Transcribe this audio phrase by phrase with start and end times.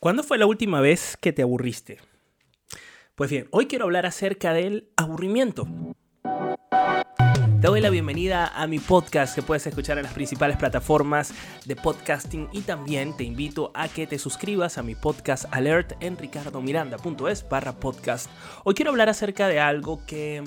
[0.00, 1.98] ¿Cuándo fue la última vez que te aburriste?
[3.14, 5.68] Pues bien, hoy quiero hablar acerca del aburrimiento.
[7.60, 11.34] Te doy la bienvenida a mi podcast que puedes escuchar en las principales plataformas
[11.66, 16.16] de podcasting y también te invito a que te suscribas a mi podcast alert en
[16.16, 18.30] ricardomiranda.es barra podcast.
[18.64, 20.42] Hoy quiero hablar acerca de algo que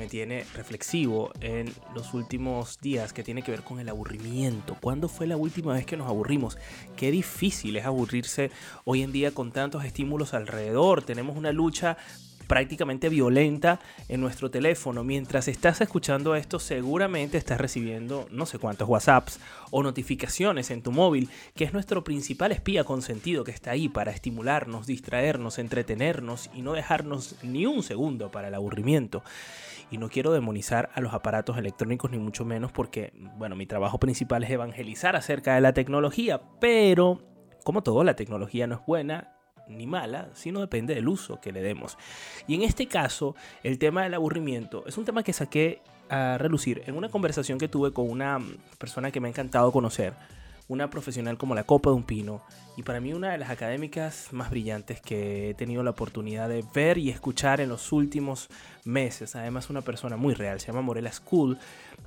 [0.00, 4.74] me tiene reflexivo en los últimos días que tiene que ver con el aburrimiento.
[4.80, 6.56] ¿Cuándo fue la última vez que nos aburrimos?
[6.96, 8.50] Qué difícil es aburrirse
[8.86, 11.02] hoy en día con tantos estímulos alrededor.
[11.02, 11.98] Tenemos una lucha
[12.50, 13.78] prácticamente violenta
[14.08, 15.04] en nuestro teléfono.
[15.04, 19.38] Mientras estás escuchando esto, seguramente estás recibiendo no sé cuántos WhatsApps
[19.70, 24.10] o notificaciones en tu móvil, que es nuestro principal espía consentido que está ahí para
[24.10, 29.22] estimularnos, distraernos, entretenernos y no dejarnos ni un segundo para el aburrimiento.
[29.92, 34.00] Y no quiero demonizar a los aparatos electrónicos ni mucho menos porque, bueno, mi trabajo
[34.00, 37.22] principal es evangelizar acerca de la tecnología, pero
[37.62, 39.36] como todo, la tecnología no es buena
[39.70, 41.96] ni mala, sino depende del uso que le demos.
[42.46, 46.82] Y en este caso, el tema del aburrimiento es un tema que saqué a relucir
[46.86, 48.40] en una conversación que tuve con una
[48.78, 50.12] persona que me ha encantado conocer,
[50.68, 52.42] una profesional como la Copa de un Pino,
[52.76, 56.64] y para mí una de las académicas más brillantes que he tenido la oportunidad de
[56.72, 58.48] ver y escuchar en los últimos
[58.84, 59.34] meses.
[59.34, 61.58] Además, una persona muy real, se llama Morela School,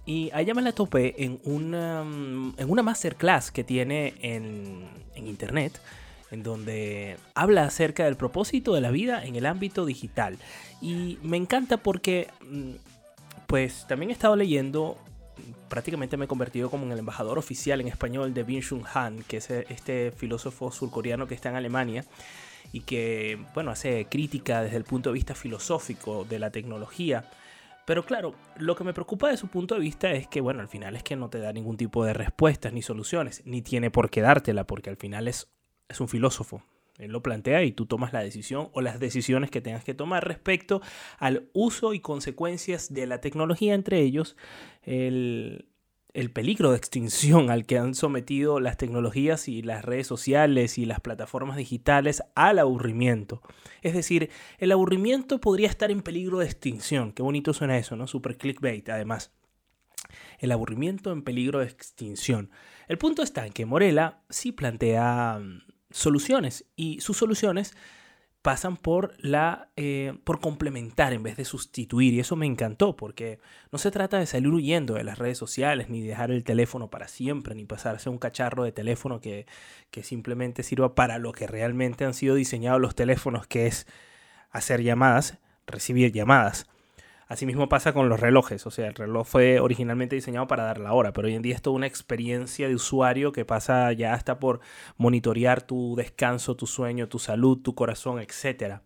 [0.05, 5.27] y a ella me la topé en una, en una masterclass que tiene en, en
[5.27, 5.79] internet
[6.33, 10.37] en donde habla acerca del propósito de la vida en el ámbito digital.
[10.81, 12.71] Y me encanta porque, mm,
[13.47, 14.97] pues también he estado leyendo,
[15.69, 19.37] prácticamente me he convertido como en el embajador oficial en español de Byung-Chul Han, que
[19.37, 22.03] es este filósofo surcoreano que está en Alemania
[22.71, 27.29] y que, bueno, hace crítica desde el punto de vista filosófico de la tecnología.
[27.85, 30.69] Pero claro, lo que me preocupa de su punto de vista es que, bueno, al
[30.69, 34.09] final es que no te da ningún tipo de respuestas ni soluciones, ni tiene por
[34.09, 35.49] qué dártela, porque al final es
[35.93, 36.63] es un filósofo.
[36.99, 40.27] Él lo plantea y tú tomas la decisión o las decisiones que tengas que tomar
[40.27, 40.81] respecto
[41.17, 44.37] al uso y consecuencias de la tecnología, entre ellos
[44.83, 45.65] el,
[46.13, 50.85] el peligro de extinción al que han sometido las tecnologías y las redes sociales y
[50.85, 53.41] las plataformas digitales al aburrimiento.
[53.81, 54.29] Es decir,
[54.59, 57.11] el aburrimiento podría estar en peligro de extinción.
[57.11, 58.05] Qué bonito suena eso, ¿no?
[58.05, 59.31] Super clickbait, además.
[60.37, 62.51] El aburrimiento en peligro de extinción.
[62.87, 66.65] El punto está en que Morela sí plantea mm, soluciones.
[66.75, 67.73] Y sus soluciones
[68.41, 72.13] pasan por la eh, por complementar en vez de sustituir.
[72.13, 73.39] Y eso me encantó porque
[73.71, 77.07] no se trata de salir huyendo de las redes sociales ni dejar el teléfono para
[77.07, 79.45] siempre ni pasarse un cacharro de teléfono que,
[79.91, 83.87] que simplemente sirva para lo que realmente han sido diseñados los teléfonos que es
[84.51, 86.67] hacer llamadas recibir llamadas
[87.27, 90.93] Asimismo pasa con los relojes, o sea, el reloj fue originalmente diseñado para dar la
[90.93, 94.39] hora, pero hoy en día es toda una experiencia de usuario que pasa ya hasta
[94.39, 94.59] por
[94.97, 98.81] monitorear tu descanso, tu sueño, tu salud, tu corazón, etc.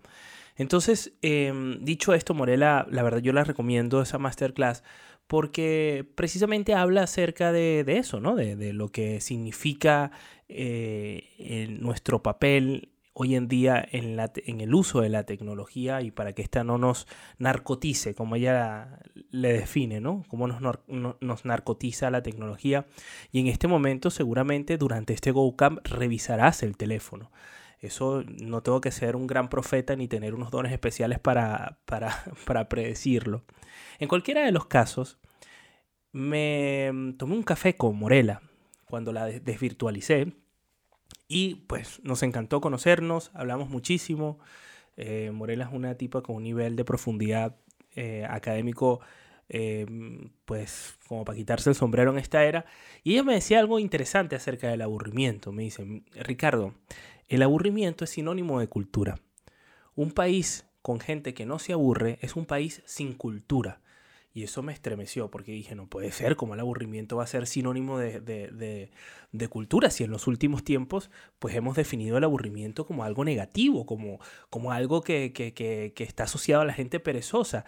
[0.56, 4.84] Entonces, em, dicho esto, Morela, la verdad yo la recomiendo esa masterclass
[5.28, 8.36] porque precisamente habla acerca de, eso, ¿no?
[8.36, 10.12] De, lo que significa
[10.48, 12.90] eh, nuestro papel
[13.20, 17.08] hoy en día en, el uso de la tecnología y para que ésta no nos
[17.40, 19.00] narcotice, como ella
[19.32, 20.24] le define, ¿no?
[20.28, 22.86] Cómo nos, narcotiza la tecnología.
[23.32, 27.32] Y en este momento, seguramente durante este GoCamp revisarás el teléfono.
[27.80, 32.70] Eso no tengo que ser un gran profeta ni tener unos dones especiales para, para,
[32.70, 33.46] predecirlo.
[33.98, 35.18] En cualquiera de los casos,
[36.12, 38.44] me tomé un café con Morela
[38.86, 40.36] cuando la desvirtualicé
[41.28, 44.40] y pues nos encantó conocernos, hablamos muchísimo.
[44.96, 47.56] Eh, Morela es una tipa con un nivel de profundidad
[47.96, 49.02] eh, académico,
[49.50, 49.86] eh,
[50.46, 52.66] pues como para quitarse el sombrero en esta era.
[53.04, 55.52] Y ella me decía algo interesante acerca del aburrimiento.
[55.52, 56.74] Me dice, Ricardo,
[57.28, 59.20] el aburrimiento es sinónimo de cultura.
[59.96, 63.82] Un país con gente que no se aburre es un país sin cultura.
[64.38, 67.48] Y eso me estremeció porque dije, no puede ser, como el aburrimiento va a ser
[67.48, 68.92] sinónimo de, de,
[69.32, 71.10] de, cultura, si en los últimos tiempos
[71.40, 74.20] pues hemos definido el aburrimiento como algo negativo, como,
[74.52, 77.66] como algo que, que, que, está asociado a la gente perezosa.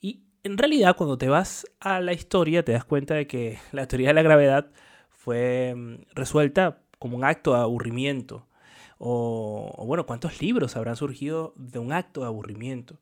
[0.00, 3.86] Y en realidad cuando te vas a la historia te das cuenta de que la
[3.86, 4.70] teoría de la gravedad
[5.10, 8.48] fue mm, resuelta como un acto de aburrimiento.
[8.96, 12.98] O, o bueno, ¿cuántos libros habrán surgido de un acto de aburrimiento?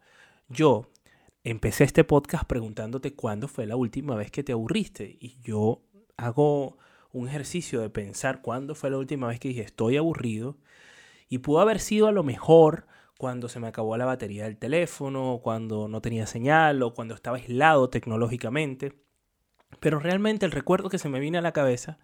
[0.49, 0.91] Yo,
[1.45, 5.19] empecé este podcast preguntándote cuándo fue la última vez que te aburriste.
[5.21, 5.83] Y yo
[6.17, 6.79] hago
[7.13, 10.57] un ejercicio de pensar cuándo fue la última vez que dije estoy aburrido.
[11.29, 12.87] Y pudo haber sido a lo mejor
[13.19, 17.37] cuando se me acabó la batería del teléfono, cuando no tenía señal o cuando estaba
[17.37, 18.95] aislado tecnológicamente.
[19.81, 21.99] Pero realmente el recuerdo que se me viene a la cabeza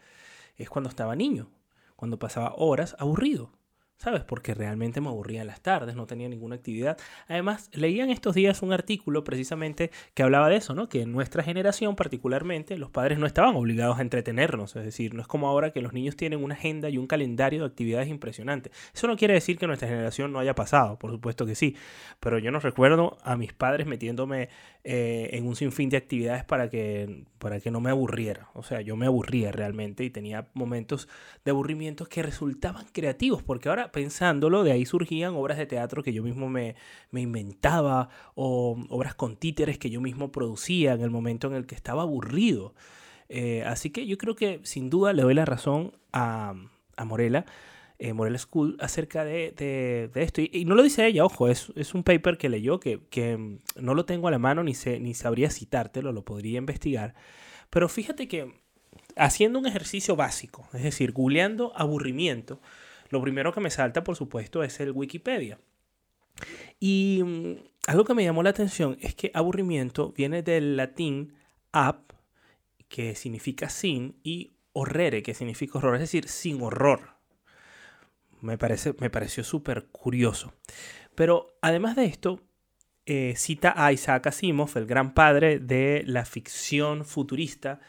[0.57, 1.51] es cuando estaba niño,
[1.97, 3.53] cuando pasaba horas aburrido
[4.01, 4.25] ¿sabes?
[4.25, 6.97] Porque realmente me aburría en las tardes, no tenía ninguna actividad.
[7.29, 10.89] Además, leía en estos días un artículo precisamente que hablaba de eso, ¿no?
[10.89, 15.21] Que en nuestra generación particularmente los padres no estaban obligados a entretenernos, es decir, no
[15.21, 18.73] es como ahora que los niños tienen una agenda y un calendario de actividades impresionantes.
[18.95, 21.77] Eso no quiere decir que nuestra generación no haya pasado, por supuesto que sí,
[22.21, 24.49] pero yo no recuerdo a mis padres metiéndome
[24.83, 28.49] eh, en un sinfín de actividades para que, para que no me aburriera.
[28.55, 31.07] O sea, yo me aburría realmente y tenía momentos
[31.45, 36.15] de aburrimiento que resultaban creativos, porque ahora pensándolo, de ahí surgían obras de teatro que
[36.15, 36.77] yo mismo me,
[37.13, 41.75] inventaba o obras con títeres que yo mismo producía en el momento en el que
[41.75, 42.75] estaba aburrido.
[43.29, 46.55] Eh, así que yo creo que sin duda le doy la razón a,
[46.97, 47.45] a Morela.
[48.03, 50.41] Eh, Morela School acerca de, esto.
[50.41, 53.95] Y, no lo dice ella, ojo, es, es un paper que leyó que, que, no
[53.95, 57.15] lo tengo a la mano ni, sé, ni sabría citártelo, lo podría investigar.
[57.69, 58.55] Pero fíjate que
[59.17, 62.63] haciendo un ejercicio básico, es decir, googleando aburrimiento,
[63.11, 65.59] lo primero que me salta, por supuesto, es el Wikipedia.
[66.79, 67.57] Y mm,
[67.87, 71.35] algo que me llamó la atención es que aburrimiento viene del latín
[71.71, 72.01] ab,
[72.89, 77.20] que significa sin, y horrere, que significa horror, es decir, sin horror.
[78.41, 80.53] Me, parece, me pareció súper curioso.
[81.15, 82.41] Pero además de esto,
[83.07, 87.81] eh, cita a Isaac Asimov, el gran padre de la ficción futurista,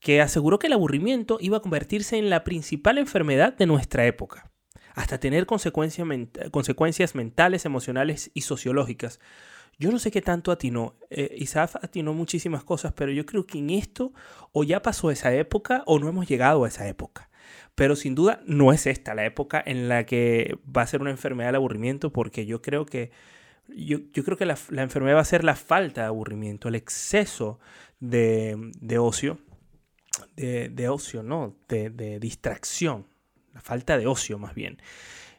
[0.00, 4.50] que aseguró que el aburrimiento iba a convertirse en la principal enfermedad de nuestra época,
[4.94, 9.20] hasta tener consecuencias mentales, emocionales y sociológicas.
[9.78, 10.96] Yo no sé qué tanto atinó.
[11.10, 14.12] Eh, Isaac atinó muchísimas cosas, pero yo creo que en esto
[14.52, 17.30] o ya pasó esa época o no hemos llegado a esa época.
[17.74, 21.10] Pero sin duda no es esta la época en la que va a ser una
[21.10, 23.10] enfermedad el aburrimiento, porque yo creo que,
[23.68, 27.60] yo, creo que la, enfermedad va a ser la falta de aburrimiento, el exceso
[28.00, 29.38] de, de ocio
[30.36, 31.56] de, ocio, ¿no?
[31.68, 33.06] De, distracción,
[33.54, 34.80] la falta de ocio más bien.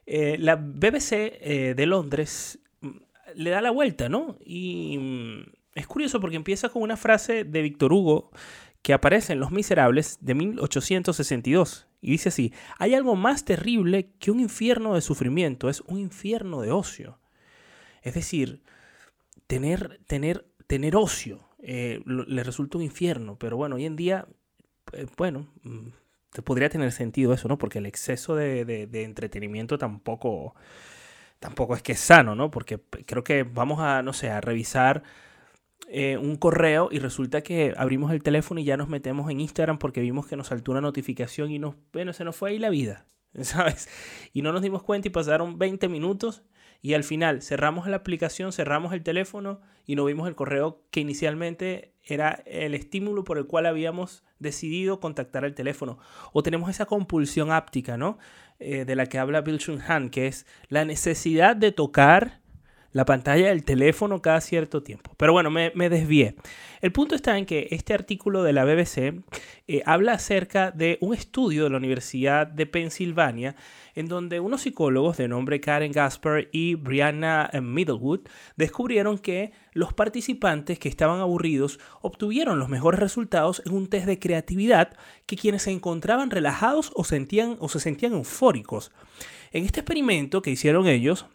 [0.06, 2.89] Eh, la BBC eh, de Londres mm,
[3.35, 4.38] le da la vuelta, ¿no?
[4.44, 5.44] Y mm,
[5.75, 8.31] es curioso porque empieza con una frase de Víctor Hugo
[8.81, 11.87] que aparece en Los Miserables de 1862.
[12.01, 16.61] Y dice así, hay algo más terrible que un infierno de sufrimiento, es un infierno
[16.61, 17.19] de ocio.
[18.01, 18.63] Es decir,
[19.47, 24.27] tener, tener, tener ocio eh, le resulta un infierno, pero bueno, hoy en día
[24.93, 25.87] eh, bueno, mm,
[26.43, 27.57] podría tener sentido eso, ¿no?
[27.57, 30.55] Porque el exceso de, entretenimiento tampoco,
[31.39, 32.51] tampoco es que es sano, ¿no?
[32.51, 35.03] Porque creo que vamos a, no sé, a revisar
[35.91, 39.80] eh, un correo y resulta que abrimos el teléfono y ya nos metemos en Instagram
[39.80, 42.69] porque vimos que nos saltó una notificación y nos, bueno, se nos fue ahí la
[42.69, 43.07] vida,
[43.41, 43.89] ¿sabes?
[44.31, 46.44] Y no nos dimos cuenta y pasaron 20 minutos
[46.80, 51.00] y al final cerramos la aplicación, cerramos el teléfono y no vimos el correo que
[51.00, 55.97] inicialmente era el estímulo por el cual habíamos decidido contactar el teléfono.
[56.33, 58.19] O tenemos esa compulsión áptica, ¿no?
[58.59, 62.42] Eh, de la que habla Bill Chung Han, que es la necesidad de tocar
[62.91, 65.13] la pantalla del teléfono cada cierto tiempo.
[65.18, 66.36] Pero bueno, me, desvié.
[66.81, 69.21] El punto está en que este artículo de la BBC
[69.68, 73.56] eh, habla acerca de un estudio de la Universidad de Pensilvania
[73.95, 78.21] en donde unos psicólogos de nombre Karen Gasper y Brianna eh, Middlewood
[78.56, 84.19] descubrieron que los participantes que estaban aburridos obtuvieron los mejores resultados en un test de
[84.19, 84.95] creatividad
[85.25, 88.92] que quienes se encontraban relajados o, sentían, o se sentían eufóricos.
[89.51, 91.25] En este experimento que hicieron ellos,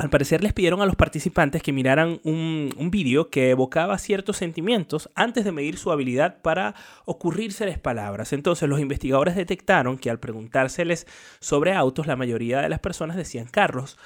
[0.00, 5.10] al parecer les pidieron a los participantes que miraran un, vídeo que evocaba ciertos sentimientos
[5.14, 8.32] antes de medir su habilidad para ocurrírseles palabras.
[8.32, 11.06] Entonces los investigadores detectaron que al preguntárseles
[11.38, 13.98] sobre autos, la mayoría de las personas decían carros.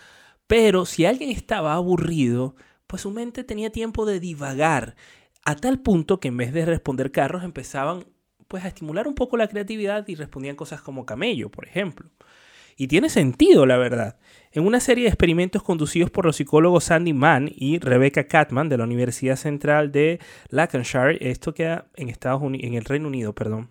[0.49, 2.57] Pero si alguien estaba aburrido,
[2.89, 4.97] pues su mente tenía tiempo de divagar,
[5.45, 8.05] a tal punto que en vez de responder carros empezaban
[8.49, 12.11] pues a estimular un poco la creatividad y respondían cosas como camello, por ejemplo.
[12.77, 14.17] Y tiene sentido, la verdad.
[14.53, 18.79] En una serie de experimentos conducidos por los psicólogos Sandy Mann y Rebecca Catman de
[18.79, 23.71] la Universidad Central de Lancashire, esto queda en, Estados Unidos, en el Reino Unido, perdón,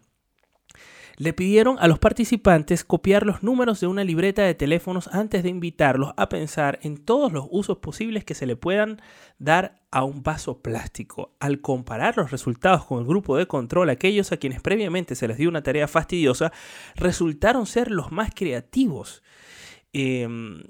[1.18, 5.50] le pidieron a los participantes copiar los números de una libreta de teléfonos antes de
[5.50, 9.02] invitarlos a pensar en todos los usos posibles que se le puedan
[9.38, 11.36] dar a un vaso plástico.
[11.40, 15.38] Al comparar los resultados con el grupo de control, aquellos a quienes previamente se les
[15.38, 16.52] dio una tarea fastidiosa,
[16.96, 19.22] resultaron ser los más creativos.
[19.94, 20.64] Em,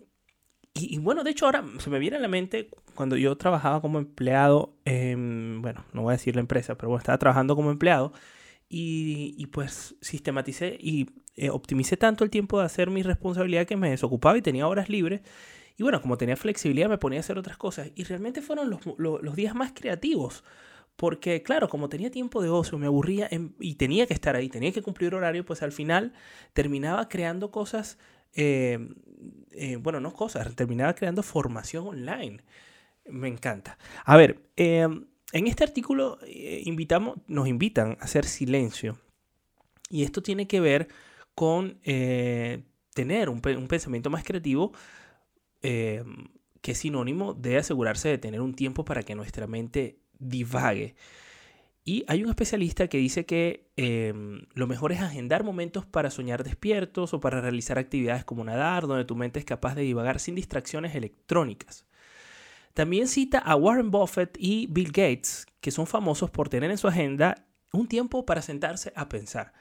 [0.73, 4.00] y, bueno, de hecho ahora se me viene a la mente cuando yo trabajaba como
[4.00, 8.12] empleado, bueno, no voy a decir la empresa, pero bueno, estaba trabajando como empleado
[8.75, 13.89] y, pues sistematicé y eh, optimicé tanto el tiempo de hacer mi responsabilidad que me
[13.89, 15.22] desocupaba y tenía horas libres.
[15.77, 17.92] Y bueno, como tenía flexibilidad me ponía a hacer otras cosas.
[17.96, 20.44] Y realmente fueron los, los, días más creativos.
[20.96, 24.72] Porque claro, como tenía tiempo de ocio, me aburría y tenía que estar ahí, tenía
[24.72, 26.13] que cumplir horario, pues al final
[26.53, 27.98] terminaba creando cosas
[28.36, 28.80] eh,
[29.51, 32.42] eh, bueno, no cosas, terminaba creando formación online.
[33.06, 33.77] Me encanta.
[34.06, 34.39] A ver,
[35.34, 36.18] en este artículo
[36.63, 38.98] invitamos, nos invitan a hacer silencio.
[39.90, 40.88] Y esto tiene que ver
[41.36, 44.72] con tener un, pensamiento más creativo
[46.63, 50.96] que es sinónimo de asegurarse de tener un tiempo para que nuestra mente divague.
[51.84, 56.46] Y hay un especialista que dice que em, lo mejor es agendar momentos para soñar
[56.46, 60.36] despiertos o para realizar actividades como nadar, donde tu mente es capaz de divagar sin
[60.36, 61.86] distracciones electrónicas.
[62.74, 66.88] También cita a Warren Buffett y Bill Gates, que son famosos por tener en su
[66.88, 69.53] agenda un tiempo para sentarse a pensar.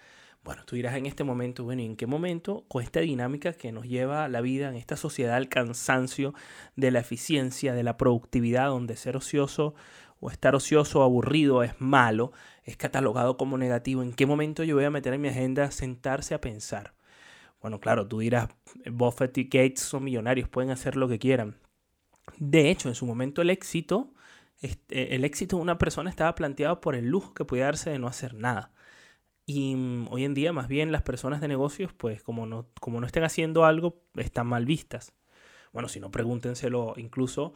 [0.42, 3.70] Bueno, tú dirás en este momento, bueno, ¿y en qué momento con esta dinámica que
[3.70, 6.32] nos lleva la vida en esta sociedad al cansancio
[6.74, 9.74] de la eficiencia, de la productividad, donde ser ocioso
[10.18, 12.32] o estar ocioso aburrido es malo,
[12.64, 16.32] es catalogado como negativo, ¿en qué momento yo voy a meter en mi agenda sentarse
[16.32, 16.94] a pensar?
[17.60, 18.48] Bueno, claro, tú dirás,
[18.90, 21.61] Buffett y Gates son millonarios, pueden hacer lo que quieran.
[22.38, 24.12] De hecho, en su momento el éxito,
[24.60, 27.98] este, el éxito de una persona estaba planteado por el lujo que podía darse de
[27.98, 28.72] no hacer nada.
[29.46, 33.00] Y mm, hoy en día, más bien, las personas de negocios, pues como no, como
[33.00, 35.12] no estén haciendo algo, están mal vistas.
[35.72, 37.54] Bueno, si no, pregúntenselo incluso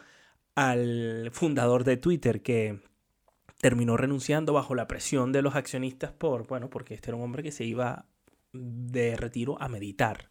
[0.55, 2.81] al fundador de Twitter que
[3.61, 7.43] terminó renunciando bajo la presión de los accionistas por, bueno, porque este era un hombre
[7.43, 8.07] que se iba
[8.53, 10.31] de retiro a meditar.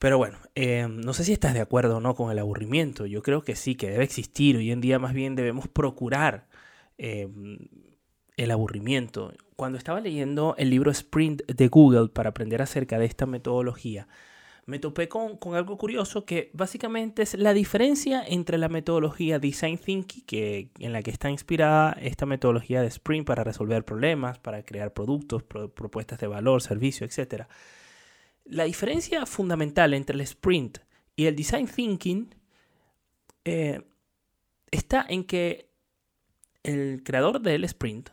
[0.00, 3.04] Pero bueno, eh, no sé si estás de acuerdo o no con el aburrimiento.
[3.04, 4.56] Yo creo que sí, que debe existir.
[4.56, 6.48] Hoy en día más bien debemos procurar
[6.96, 7.28] eh,
[8.38, 9.34] el aburrimiento.
[9.56, 14.08] Cuando estaba leyendo el libro Sprint de Google para aprender acerca de esta metodología,
[14.64, 20.24] me topé con, algo curioso que básicamente es la diferencia entre la metodología Design Thinking,
[20.24, 24.94] que, en la que está inspirada esta metodología de Sprint para resolver problemas, para crear
[24.94, 27.44] productos, propuestas de valor, servicio, etc.
[28.44, 30.78] La diferencia fundamental entre el Sprint
[31.16, 32.34] y el Design Thinking
[33.44, 33.82] eh,
[34.70, 35.70] está en que
[36.62, 38.10] el creador del Sprint,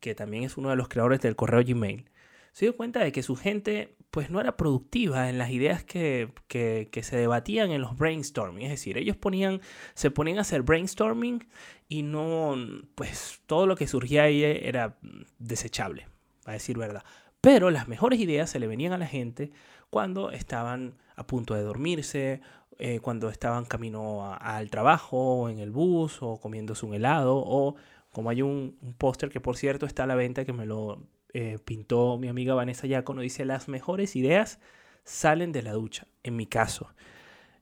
[0.00, 2.10] que también es uno de los creadores del correo Gmail,
[2.52, 6.32] se dio cuenta de que su gente pues no era productiva en las ideas que,
[6.48, 8.64] se debatían en los brainstorming.
[8.64, 9.60] Es decir, ellos ponían,
[9.92, 11.46] se ponían a hacer brainstorming
[11.86, 12.56] y no,
[12.94, 14.96] pues todo lo que surgía ahí era
[15.38, 16.08] desechable,
[16.46, 17.04] a decir verdad.
[17.46, 19.52] Pero las mejores ideas se le venían a la gente
[19.88, 22.40] cuando estaban a punto de dormirse,
[22.76, 27.76] eh, cuando estaban camino al trabajo, o en el bus, o comiéndose un helado, o
[28.10, 31.60] como hay un, póster que por cierto está a la venta que me lo eh,
[31.64, 34.58] pintó mi amiga Vanessa Yacono, dice, las mejores ideas
[35.04, 36.88] salen de la ducha, en mi caso.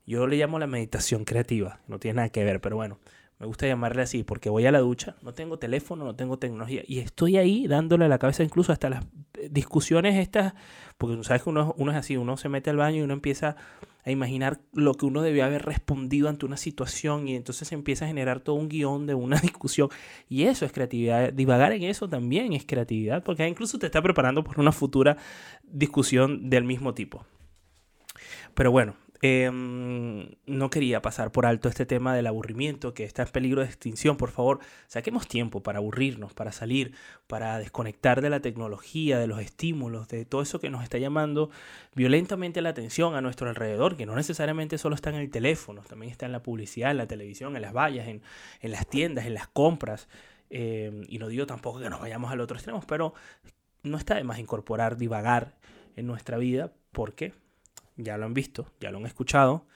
[0.07, 3.01] Yo le llamo la meditación creativa, no tiene nada que ver, pero bueno,
[3.39, 6.83] me gusta llamarle así porque voy a la ducha, no tengo teléfono, no tengo tecnología
[6.87, 9.05] y estoy ahí dándole a la cabeza incluso hasta las
[9.51, 10.55] discusiones estas,
[10.99, 13.57] porque sabes que uno, uno es así, uno se mete al baño y uno empieza
[14.05, 18.05] a imaginar lo que uno debió haber respondido ante una situación y entonces se empieza
[18.05, 19.89] a generar todo un guion de una discusión
[20.29, 24.45] y eso es creatividad, divagar en eso también es creatividad porque incluso te está preparando
[24.45, 25.17] por una futura
[25.63, 27.25] discusión del mismo tipo.
[28.55, 28.95] Pero bueno,
[29.27, 33.69] Em, no quería pasar por alto este tema del aburrimiento que está en peligro de
[33.69, 34.19] extinción.
[34.19, 36.95] Por favor, saquemos tiempo para aburrirnos, para salir,
[37.27, 41.49] para desconectar de la tecnología, de los estímulos, de todo eso que nos está llamando
[41.95, 46.13] violentamente la atención a nuestro alrededor, que no necesariamente solo está en el teléfono, también
[46.13, 48.21] está en la publicidad, en la televisión, en las vallas, en,
[48.61, 50.07] las tiendas, en las compras.
[50.51, 53.15] Em, y no digo tampoco que nos vayamos al otro extremo, pero
[53.85, 55.55] no está de más incorporar, divagar
[55.97, 56.75] en nuestra vida.
[56.93, 57.33] ¿Por qué?
[57.97, 59.67] Ya lo han visto, ya lo han escuchado,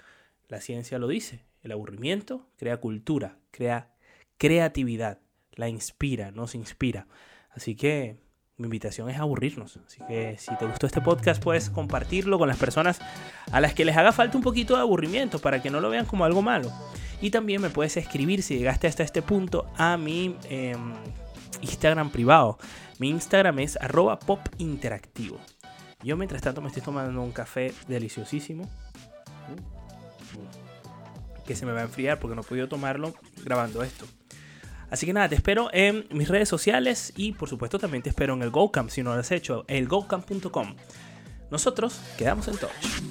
[0.49, 3.95] la ciencia lo dice, el aburrimiento crea cultura, crea
[4.39, 5.21] creatividad,
[5.53, 7.07] la inspira, nos inspira.
[7.51, 8.17] Así que
[8.57, 9.79] mi invitación es aburrirnos.
[9.87, 13.01] Así que si te gustó este podcast, puedes compartirlo con las personas
[13.53, 16.07] a las que les haga falta un poquito de aburrimiento para que no lo vean
[16.07, 16.71] como algo malo.
[17.21, 20.95] Y también me puedes escribir si llegaste hasta este punto a mi em,
[21.63, 22.59] Instagram privado.
[22.99, 25.39] Mi Instagram es arroba popinteractivo.
[26.03, 28.69] Yo mientras tanto me estoy tomando un café deliciosísimo.
[31.47, 33.15] Que se me va a enfriar porque no he podido tomarlo
[33.45, 34.07] grabando esto.
[34.91, 38.35] Así que nada, te espero en mis redes sociales y por supuesto también te espero
[38.35, 40.77] en el GoCamp si no lo has hecho, el gocamp.com.
[41.51, 43.08] Nosotros quedamos en touch.